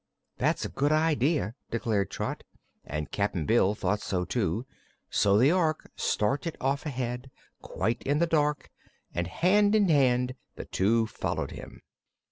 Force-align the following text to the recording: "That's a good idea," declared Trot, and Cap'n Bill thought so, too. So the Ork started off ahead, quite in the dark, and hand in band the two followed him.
"That's 0.39 0.65
a 0.65 0.69
good 0.69 0.91
idea," 0.91 1.53
declared 1.69 2.09
Trot, 2.09 2.43
and 2.83 3.11
Cap'n 3.11 3.45
Bill 3.45 3.75
thought 3.75 4.01
so, 4.01 4.25
too. 4.25 4.65
So 5.11 5.37
the 5.37 5.51
Ork 5.51 5.91
started 5.95 6.57
off 6.59 6.87
ahead, 6.87 7.29
quite 7.61 8.01
in 8.01 8.17
the 8.17 8.25
dark, 8.25 8.71
and 9.13 9.27
hand 9.27 9.75
in 9.75 9.85
band 9.85 10.33
the 10.55 10.65
two 10.65 11.05
followed 11.05 11.51
him. 11.51 11.83